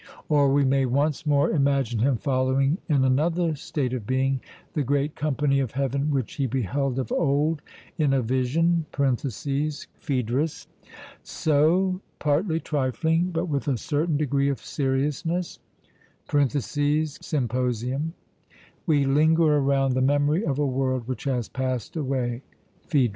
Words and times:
Or 0.29 0.51
we 0.51 0.65
may 0.65 0.87
once 0.87 1.27
more 1.27 1.51
imagine 1.51 1.99
him 1.99 2.17
following 2.17 2.79
in 2.89 3.03
another 3.05 3.53
state 3.53 3.93
of 3.93 4.07
being 4.07 4.41
the 4.73 4.81
great 4.81 5.15
company 5.15 5.59
of 5.59 5.73
heaven 5.73 6.09
which 6.09 6.33
he 6.37 6.47
beheld 6.47 6.97
of 6.97 7.11
old 7.11 7.61
in 7.99 8.11
a 8.11 8.23
vision 8.23 8.87
(Phaedr.). 8.91 10.45
So, 11.21 12.01
'partly 12.17 12.59
trifling, 12.59 13.29
but 13.29 13.45
with 13.45 13.67
a 13.67 13.77
certain 13.77 14.17
degree 14.17 14.49
of 14.49 14.57
seriousness' 14.57 15.59
(Symp.), 16.31 17.53
we 18.87 19.05
linger 19.05 19.55
around 19.55 19.91
the 19.93 20.01
memory 20.01 20.43
of 20.43 20.57
a 20.57 20.65
world 20.65 21.07
which 21.07 21.25
has 21.25 21.47
passed 21.47 21.95
away 21.95 22.41
(Phaedr.). 22.87 23.09